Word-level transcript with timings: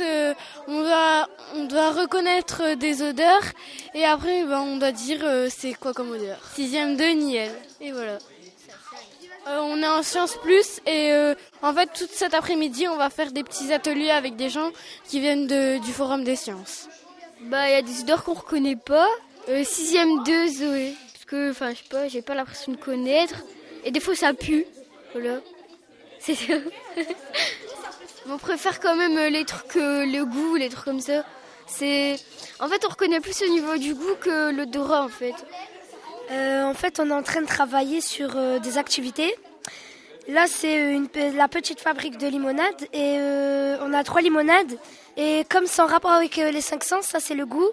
euh, 0.00 0.34
on, 0.66 0.82
doit, 0.82 1.28
on 1.54 1.64
doit 1.64 1.90
reconnaître 1.90 2.74
des 2.74 3.02
odeurs 3.02 3.44
et 3.94 4.04
après 4.04 4.44
ben, 4.44 4.60
on 4.60 4.76
doit 4.76 4.92
dire 4.92 5.20
euh, 5.22 5.48
c'est 5.50 5.74
quoi 5.74 5.92
comme 5.92 6.10
odeur. 6.10 6.38
Sixième 6.54 6.96
de 6.96 7.04
Niel. 7.04 7.50
Et 7.80 7.92
voilà. 7.92 8.18
Euh, 9.48 9.58
on 9.60 9.82
est 9.82 9.86
en 9.86 10.02
Sciences 10.02 10.36
Plus 10.42 10.80
et 10.86 11.12
en 11.62 11.74
fait 11.74 11.90
toute 11.92 12.10
cet 12.10 12.34
après-midi 12.34 12.86
on 12.88 12.96
va 12.96 13.10
faire 13.10 13.32
des 13.32 13.42
petits 13.42 13.72
ateliers 13.72 14.10
avec 14.10 14.36
des 14.36 14.48
gens 14.48 14.70
qui 15.04 15.20
viennent 15.20 15.46
de, 15.46 15.78
du 15.84 15.92
Forum 15.92 16.24
des 16.24 16.36
Sciences. 16.36 16.88
Bah 17.42 17.68
il 17.68 17.72
y 17.72 17.76
a 17.76 17.82
des 17.82 18.00
odeurs 18.02 18.22
qu'on 18.24 18.34
reconnaît 18.34 18.76
pas. 18.76 19.08
sixième 19.64 20.22
2 20.22 20.46
Zoé. 20.48 20.94
Parce 21.12 21.24
que 21.26 21.50
enfin 21.50 21.70
je 21.70 21.78
sais 21.78 21.88
pas, 21.90 22.08
j'ai 22.08 22.22
pas 22.22 22.34
l'impression 22.34 22.72
de 22.72 22.76
connaître. 22.76 23.42
Et 23.84 23.90
des 23.90 24.00
fois 24.00 24.14
ça 24.14 24.32
pue. 24.32 24.64
Voilà. 25.12 25.40
C'est 26.20 26.36
ça. 26.36 26.54
on 28.28 28.38
préfère 28.38 28.80
quand 28.80 28.96
même 28.96 29.32
les 29.32 29.44
trucs, 29.44 29.74
le 29.74 30.24
goût, 30.24 30.56
les 30.56 30.68
trucs 30.68 30.84
comme 30.84 31.00
ça. 31.00 31.24
C'est, 31.66 32.16
en 32.60 32.68
fait, 32.68 32.84
on 32.84 32.88
reconnaît 32.88 33.20
plus 33.20 33.42
au 33.42 33.48
niveau 33.48 33.76
du 33.76 33.94
goût 33.94 34.16
que 34.20 34.50
l'odorat, 34.50 35.02
en 35.02 35.08
fait. 35.08 35.34
Euh, 36.30 36.64
en 36.64 36.74
fait, 36.74 37.00
on 37.00 37.08
est 37.10 37.14
en 37.14 37.22
train 37.22 37.42
de 37.42 37.46
travailler 37.46 38.00
sur 38.00 38.36
euh, 38.36 38.58
des 38.58 38.78
activités. 38.78 39.34
Là, 40.28 40.46
c'est 40.46 40.92
une, 40.94 41.08
la 41.34 41.48
petite 41.48 41.80
fabrique 41.80 42.16
de 42.16 42.26
limonade 42.26 42.82
et 42.92 43.16
euh, 43.18 43.76
on 43.82 43.92
a 43.92 44.04
trois 44.04 44.20
limonades. 44.20 44.78
Et 45.16 45.44
comme 45.50 45.66
c'est 45.66 45.82
en 45.82 45.86
rapport 45.86 46.12
avec 46.12 46.36
les 46.36 46.60
cinq 46.60 46.84
sens, 46.84 47.06
ça 47.06 47.20
c'est 47.20 47.34
le 47.34 47.44
goût. 47.44 47.70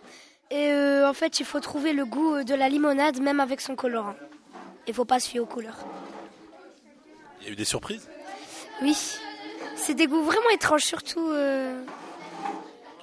Et 0.51 0.71
en 1.05 1.13
fait, 1.13 1.39
il 1.39 1.45
faut 1.45 1.59
trouver 1.59 1.93
le 1.93 2.05
goût 2.05 2.43
de 2.43 2.55
la 2.55 2.69
limonade 2.69 3.19
même 3.21 3.39
avec 3.39 3.61
son 3.61 3.75
colorant. 3.75 4.15
Il 4.87 4.93
faut 4.95 5.05
pas 5.05 5.19
se 5.19 5.29
fier 5.29 5.39
aux 5.39 5.45
couleurs. 5.45 5.77
Il 7.39 7.45
y 7.45 7.49
a 7.49 7.53
eu 7.53 7.55
des 7.55 7.65
surprises? 7.65 8.09
Oui. 8.81 8.97
C'est 9.81 9.93
des 9.93 10.07
goûts 10.07 10.23
vraiment 10.23 10.49
étranges, 10.53 10.83
surtout 10.83 11.29
euh, 11.31 11.81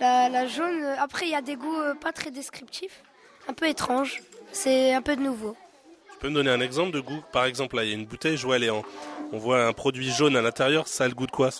la, 0.00 0.46
jaune. 0.46 0.84
Après, 0.98 1.26
il 1.26 1.32
y 1.32 1.34
a 1.34 1.42
des 1.42 1.56
goûts 1.56 1.80
euh, 1.80 1.94
pas 1.94 2.12
très 2.12 2.30
descriptifs, 2.30 3.02
un 3.48 3.52
peu 3.52 3.66
étranges. 3.66 4.22
C'est 4.52 4.94
un 4.94 5.02
peu 5.02 5.16
de 5.16 5.22
nouveau. 5.22 5.56
Tu 6.12 6.18
peux 6.20 6.28
me 6.28 6.34
donner 6.34 6.50
un 6.50 6.60
exemple 6.60 6.92
de 6.92 7.00
goût? 7.00 7.22
Par 7.32 7.44
exemple, 7.44 7.76
là, 7.76 7.84
il 7.84 7.90
y 7.90 7.92
a 7.92 7.96
une 7.96 8.06
bouteille, 8.06 8.36
je 8.36 8.46
vois, 8.46 8.56
elle 8.56 8.64
est 8.64 8.70
en... 8.70 8.82
on 9.32 9.38
voit 9.38 9.64
un 9.64 9.72
produit 9.72 10.10
jaune 10.10 10.36
à 10.36 10.42
l'intérieur. 10.42 10.88
Ça 10.88 11.04
a 11.04 11.08
le 11.08 11.14
goût 11.14 11.26
de 11.26 11.32
quoi 11.32 11.50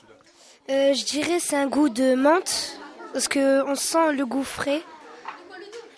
euh, 0.70 0.94
Je 0.94 1.05
dirais 1.05 1.41
c'est 1.41 1.56
un 1.56 1.67
goût 1.67 1.89
de 1.89 2.14
menthe, 2.14 2.78
parce 3.12 3.28
qu'on 3.28 3.75
sent 3.75 4.12
le 4.12 4.25
goût 4.25 4.44
frais, 4.44 4.83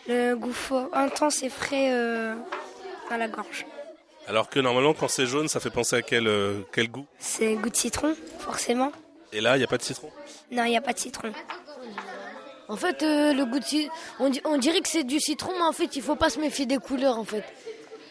le 0.08 0.34
goût 0.34 0.52
fort, 0.52 0.89
intense 0.92 1.42
et 1.42 1.50
frais 1.50 1.91
à 3.11 3.16
la 3.16 3.28
gorge. 3.28 3.66
Alors 4.28 4.50
que 4.50 4.61
normalement, 4.61 4.92
quand 4.92 5.08
c'est 5.08 5.24
jaune, 5.24 5.48
ça 5.48 5.58
fait 5.58 5.70
penser 5.70 5.96
à 5.96 6.02
quel, 6.02 6.28
euh, 6.28 6.61
quel 6.70 6.91
goût? 6.91 7.06
C'est 7.19 7.55
goût 7.55 7.70
de 7.70 7.77
citron, 7.77 8.14
forcément. 8.39 8.92
Et 9.32 9.40
là, 9.40 9.56
il 9.56 9.58
n'y 9.58 9.64
a 9.64 9.68
pas 9.68 9.78
de 9.78 9.82
citron 9.82 10.10
Non, 10.50 10.64
il 10.64 10.70
n'y 10.70 10.76
a 10.76 10.80
pas 10.80 10.92
de 10.92 10.98
citron. 10.98 11.32
En 12.68 12.76
fait, 12.76 13.02
euh, 13.02 13.32
le 13.32 13.44
goût 13.46 13.58
de 13.58 13.88
on, 14.20 14.30
on 14.44 14.58
dirait 14.58 14.80
que 14.80 14.88
c'est 14.88 15.04
du 15.04 15.20
citron, 15.20 15.52
mais 15.56 15.64
en 15.64 15.72
fait, 15.72 15.96
il 15.96 16.02
faut 16.02 16.16
pas 16.16 16.30
se 16.30 16.38
méfier 16.38 16.66
des 16.66 16.78
couleurs, 16.78 17.18
en 17.18 17.24
fait. 17.24 17.44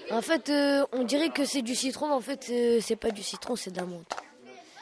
En 0.09 0.21
fait, 0.21 0.49
euh, 0.49 0.85
on 0.93 1.03
dirait 1.03 1.29
que 1.29 1.45
c'est 1.45 1.61
du 1.61 1.75
citron, 1.75 2.07
mais 2.07 2.13
en 2.13 2.21
fait, 2.21 2.51
c'est 2.81 2.95
pas 2.95 3.11
du 3.11 3.23
citron, 3.23 3.55
c'est 3.55 3.71
de 3.71 3.77
la 3.77 3.85
menthe. 3.85 4.13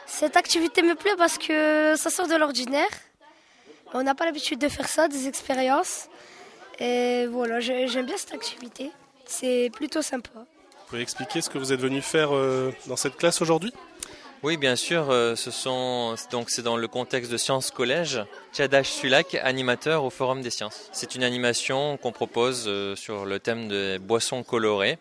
Cette 0.05 0.37
activité 0.37 0.81
me 0.81 0.95
plaît 0.95 1.15
parce 1.17 1.37
que 1.37 1.95
ça 1.97 2.09
sort 2.09 2.27
de 2.27 2.35
l'ordinaire. 2.35 2.87
On 3.93 4.03
n'a 4.03 4.13
pas 4.13 4.25
l'habitude 4.25 4.59
de 4.59 4.69
faire 4.69 4.87
ça, 4.87 5.07
des 5.07 5.27
expériences. 5.27 6.09
Et 6.79 7.25
voilà, 7.27 7.59
j'aime 7.59 8.05
bien 8.05 8.17
cette 8.17 8.33
activité. 8.33 8.91
C'est 9.25 9.71
plutôt 9.73 10.01
sympa. 10.01 10.29
Vous 10.35 10.89
pouvez 10.89 11.01
expliquer 11.01 11.41
ce 11.41 11.49
que 11.49 11.57
vous 11.57 11.73
êtes 11.73 11.79
venu 11.79 12.01
faire 12.01 12.35
euh, 12.35 12.71
dans 12.87 12.95
cette 12.95 13.15
classe 13.17 13.41
aujourd'hui? 13.41 13.73
Oui, 14.45 14.57
bien 14.57 14.75
sûr. 14.75 15.09
Euh, 15.09 15.35
ce 15.35 15.49
sont 15.49 16.13
donc 16.29 16.51
c'est 16.51 16.61
dans 16.61 16.77
le 16.77 16.87
contexte 16.87 17.31
de 17.31 17.37
Sciences 17.37 17.71
Collège. 17.71 18.23
Tchadash 18.53 18.89
Sulak, 18.89 19.33
animateur 19.41 20.03
au 20.03 20.11
Forum 20.11 20.43
des 20.43 20.51
Sciences. 20.51 20.87
C'est 20.91 21.15
une 21.15 21.23
animation 21.23 21.97
qu'on 21.97 22.11
propose 22.11 22.65
euh, 22.67 22.95
sur 22.95 23.25
le 23.25 23.39
thème 23.39 23.67
des 23.69 23.97
boissons 23.97 24.43
colorées 24.43 24.99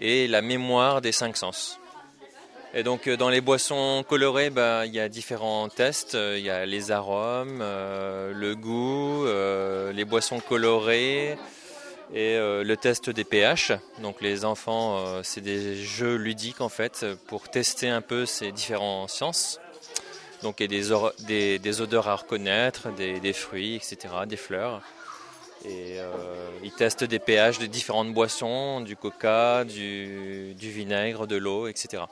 et 0.00 0.26
la 0.26 0.42
mémoire 0.42 1.00
des 1.00 1.12
cinq 1.12 1.36
sens. 1.36 1.78
Et 2.74 2.82
donc 2.82 3.08
dans 3.08 3.28
les 3.28 3.40
boissons 3.40 4.04
colorées, 4.08 4.50
bah, 4.50 4.84
il 4.84 4.92
y 4.92 4.98
a 4.98 5.08
différents 5.08 5.68
tests. 5.68 6.14
Il 6.14 6.42
y 6.42 6.50
a 6.50 6.66
les 6.66 6.90
arômes, 6.90 7.60
le 7.60 8.54
goût, 8.54 9.26
les 9.92 10.04
boissons 10.04 10.40
colorées, 10.40 11.36
et 12.14 12.36
euh, 12.36 12.62
le 12.62 12.76
test 12.76 13.10
des 13.10 13.24
pH. 13.24 13.72
Donc 14.00 14.20
les 14.20 14.44
enfants, 14.44 14.98
euh, 14.98 15.20
c'est 15.22 15.40
des 15.40 15.76
jeux 15.76 16.16
ludiques 16.16 16.60
en 16.60 16.68
fait 16.68 17.06
pour 17.26 17.48
tester 17.48 17.88
un 17.88 18.02
peu 18.02 18.26
ces 18.26 18.52
différentes 18.52 19.10
sciences. 19.10 19.60
Donc 20.42 20.60
il 20.60 20.72
y 20.72 20.92
a 20.92 21.12
des, 21.26 21.58
des, 21.58 21.80
odeurs 21.80 22.08
à 22.08 22.16
reconnaître, 22.16 22.90
des, 22.90 23.32
fruits, 23.32 23.76
etc., 23.76 23.96
des 24.26 24.36
fleurs. 24.36 24.82
Et 25.64 26.00
euh, 26.00 26.12
ils 26.64 26.72
testent 26.72 27.04
des 27.04 27.20
pH 27.20 27.60
de 27.60 27.66
différentes 27.66 28.12
boissons, 28.12 28.80
du 28.80 28.96
coca, 28.96 29.62
du, 29.64 30.54
vinaigre, 30.58 31.28
de 31.28 31.36
l'eau, 31.36 31.68
etc. 31.68 32.02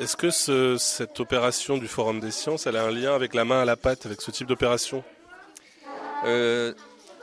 Est-ce 0.00 0.16
que 0.16 0.30
cette 0.76 1.18
opération 1.18 1.78
du 1.78 1.88
Forum 1.88 2.20
des 2.20 2.30
sciences, 2.30 2.66
elle 2.66 2.76
a 2.76 2.84
un 2.84 2.90
lien 2.90 3.14
avec 3.14 3.32
la 3.32 3.46
main 3.46 3.62
à 3.62 3.64
la 3.64 3.76
pâte, 3.76 4.04
avec 4.04 4.20
ce 4.20 4.30
type 4.30 4.46
d'opération? 4.46 5.02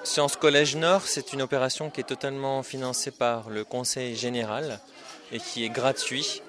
Sciences 0.03 0.35
Collège 0.35 0.75
Nord, 0.75 1.03
c'est 1.03 1.31
une 1.31 1.41
opération 1.41 1.89
qui 1.89 2.01
est 2.01 2.05
totalement 2.05 2.63
financée 2.63 3.11
par 3.11 3.49
le 3.49 3.63
Conseil 3.63 4.15
général 4.15 4.79
et 5.31 5.39
qui 5.39 5.63
est 5.63 5.69
gratuit. 5.69 6.41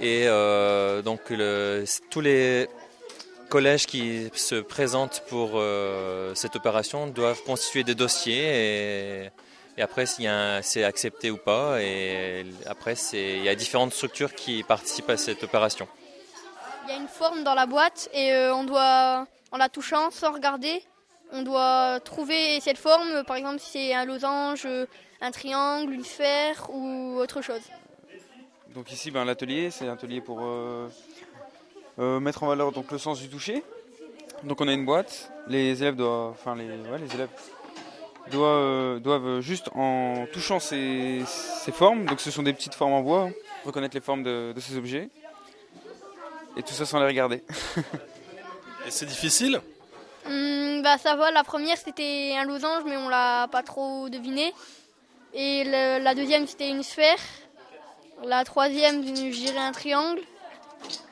Et 0.00 0.24
euh, 0.26 1.00
donc 1.00 1.20
tous 2.10 2.20
les 2.20 2.68
collèges 3.48 3.86
qui 3.86 4.30
se 4.34 4.56
présentent 4.56 5.22
pour 5.28 5.52
euh, 5.54 6.34
cette 6.34 6.56
opération 6.56 7.06
doivent 7.06 7.42
constituer 7.44 7.84
des 7.84 7.94
dossiers 7.94 9.24
et, 9.76 9.80
après 9.80 10.06
c'est 10.06 10.84
accepté 10.84 11.30
ou 11.30 11.38
pas. 11.38 11.80
Et 11.80 12.46
après 12.66 12.94
il 13.12 13.44
y 13.44 13.48
a 13.48 13.54
différentes 13.54 13.94
structures 13.94 14.34
qui 14.34 14.62
participent 14.62 15.10
à 15.10 15.16
cette 15.16 15.42
opération. 15.42 15.88
Il 16.86 16.90
y 16.90 16.96
a 16.96 17.00
une 17.00 17.08
forme 17.08 17.44
dans 17.44 17.54
la 17.54 17.64
boîte 17.64 18.10
et 18.12 18.32
euh, 18.32 18.54
on 18.54 18.64
doit, 18.64 19.26
en 19.52 19.56
la 19.56 19.70
touchant, 19.70 20.10
sans 20.10 20.32
regarder, 20.32 20.82
on 21.34 21.42
doit 21.42 22.00
trouver 22.00 22.60
cette 22.60 22.78
forme, 22.78 23.24
par 23.24 23.36
exemple 23.36 23.58
si 23.58 23.70
c'est 23.72 23.94
un 23.94 24.04
losange, 24.04 24.66
un 25.20 25.30
triangle, 25.30 25.92
une 25.92 26.04
sphère 26.04 26.68
ou 26.70 27.18
autre 27.18 27.42
chose. 27.42 27.60
Donc 28.74 28.92
ici, 28.92 29.10
ben, 29.10 29.24
l'atelier, 29.24 29.70
c'est 29.70 29.86
un 29.86 29.92
atelier 29.92 30.20
pour 30.20 30.40
euh, 30.42 30.88
euh, 31.98 32.20
mettre 32.20 32.42
en 32.42 32.46
valeur 32.46 32.72
donc, 32.72 32.90
le 32.90 32.98
sens 32.98 33.20
du 33.20 33.28
toucher. 33.28 33.62
Donc 34.44 34.60
on 34.60 34.68
a 34.68 34.72
une 34.72 34.84
boîte, 34.84 35.32
les 35.48 35.82
élèves 35.82 35.96
doivent, 35.96 36.30
enfin 36.30 36.54
les, 36.54 36.66
les 36.66 37.14
élèves 37.14 37.30
doivent, 38.30 38.42
euh, 38.42 38.98
doivent 38.98 39.40
juste 39.40 39.70
en 39.74 40.26
touchant 40.32 40.60
ces, 40.60 41.24
formes, 41.72 42.04
donc 42.04 42.20
ce 42.20 42.30
sont 42.30 42.42
des 42.42 42.52
petites 42.52 42.74
formes 42.74 42.92
en 42.92 43.00
bois, 43.00 43.30
reconnaître 43.64 43.94
les 43.94 44.02
formes 44.02 44.22
de, 44.22 44.52
de 44.52 44.60
ces 44.60 44.76
objets, 44.76 45.08
et 46.56 46.62
tout 46.62 46.74
ça 46.74 46.84
sans 46.84 46.98
les 47.00 47.06
regarder. 47.06 47.42
et 48.86 48.90
c'est 48.90 49.06
difficile 49.06 49.60
Hmm, 50.26 50.82
bah 50.82 50.96
ça 50.98 51.16
va, 51.16 51.30
la 51.30 51.44
première 51.44 51.76
c'était 51.76 52.34
un 52.36 52.44
losange 52.44 52.84
mais 52.86 52.96
on 52.96 53.08
l'a 53.08 53.48
pas 53.48 53.62
trop 53.62 54.08
deviné. 54.08 54.52
Et 55.34 55.64
la 55.64 56.14
deuxième 56.14 56.46
c'était 56.46 56.70
une 56.70 56.82
sphère. 56.82 57.18
La 58.24 58.44
troisième 58.44 59.04
je 59.04 59.30
dirais 59.30 59.58
un 59.58 59.72
triangle. 59.72 60.20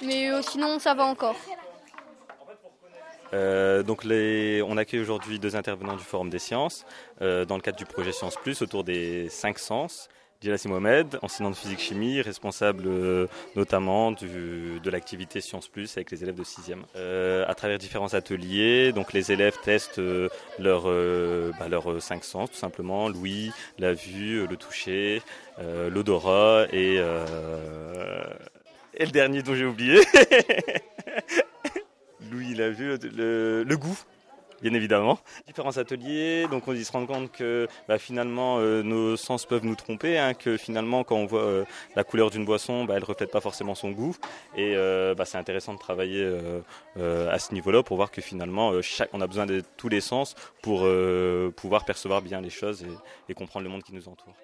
Mais 0.03 0.31
euh, 0.31 0.43
sinon 0.43 0.79
ça 0.79 0.95
va 0.95 1.05
encore. 1.05 1.37
Euh, 3.33 3.83
donc 3.83 4.05
les, 4.05 4.63
on 4.63 4.77
accueille 4.77 5.01
aujourd'hui 5.01 5.39
deux 5.39 5.57
intervenants 5.57 5.97
du 5.97 6.05
Forum 6.05 6.29
des 6.29 6.39
sciences 6.39 6.85
euh, 7.23 7.47
dans 7.47 7.57
le 7.57 7.63
cadre 7.63 7.79
du 7.79 7.87
projet 7.87 8.13
Sciences 8.13 8.37
Plus 8.37 8.61
autour 8.61 8.85
des 8.85 9.29
cinq 9.31 9.59
sens. 9.59 10.09
Djelassi 10.43 10.67
Mohamed, 10.67 11.21
enseignant 11.23 11.51
de 11.51 11.55
physique-chimie, 11.55 12.21
responsable 12.21 12.83
euh, 12.87 13.29
notamment 13.55 14.11
de 14.11 14.91
l'activité 14.91 15.41
Sciences 15.41 15.69
Plus 15.69 15.97
avec 15.97 16.11
les 16.11 16.25
élèves 16.25 16.35
de 16.35 16.43
6e. 16.43 16.79
Euh, 16.97 17.45
à 17.47 17.55
travers 17.55 17.79
différents 17.79 18.15
ateliers, 18.15 18.93
donc 18.93 19.13
les 19.13 19.31
élèves 19.31 19.57
testent 19.63 20.01
euh, 20.01 20.29
leurs 20.59 20.91
bah, 21.59 21.69
cinq 22.01 22.25
sens 22.25 22.51
tout 22.51 22.57
simplement, 22.57 23.09
l'ouïe, 23.09 23.53
la 23.79 23.93
vue, 23.93 24.45
le 24.47 24.57
toucher, 24.57 25.23
l'odorat 25.59 26.67
et, 26.73 26.97
et 28.95 29.05
le 29.05 29.11
dernier 29.13 29.43
dont 29.43 29.55
j'ai 29.55 29.65
oublié. 29.65 30.01
l'ouïe, 32.33 32.55
la 32.55 32.71
vue, 32.71 32.97
le 32.97 33.77
goût 33.77 33.99
bien 34.63 34.75
évidemment. 34.75 35.19
Différents 35.47 35.77
ateliers, 35.77 36.47
donc 36.51 36.69
on 36.69 36.75
se 36.75 36.93
rend 36.93 37.05
compte 37.07 37.33
que 37.33 37.69
bah, 37.89 37.99
finalement 37.99 38.59
euh, 38.59 38.83
nos 38.83 39.17
sens 39.17 39.45
peuvent 39.45 39.65
nous 39.65 39.75
tromper, 39.75 40.19
hein, 40.19 40.35
que 40.35 40.57
finalement 40.57 41.05
quand 41.05 41.17
on 41.17 41.27
voit 41.27 41.43
euh, 41.43 41.65
la 41.97 42.05
couleur 42.05 42.31
d'une 42.31 42.45
boisson, 42.45 42.85
bah, 42.85 42.95
elle 42.97 43.05
reflète 43.05 43.31
pas 43.31 43.41
forcément 43.41 43.75
son 43.75 43.91
goût. 43.91 44.17
Et 44.57 44.75
euh, 44.77 45.15
bah, 45.15 45.25
c'est 45.25 45.39
intéressant 45.39 45.75
de 45.75 45.79
travailler 45.79 46.23
à 46.97 47.39
ce 47.39 47.53
niveau-là 47.53 47.83
pour 47.83 47.97
voir 47.97 48.11
que 48.11 48.21
finalement 48.21 48.73
on 49.13 49.21
a 49.21 49.27
besoin 49.27 49.47
de 49.47 49.63
tous 49.77 49.89
les 49.89 50.01
sens 50.01 50.35
pour 50.63 50.87
pouvoir 51.57 51.85
percevoir 51.85 52.23
bien 52.23 52.41
les 52.41 52.51
choses 52.51 52.85
et 53.29 53.35
comprendre 53.35 53.65
le 53.65 53.71
monde 53.71 53.83
qui 53.83 53.95
nous 53.95 54.09
entoure. 54.09 54.35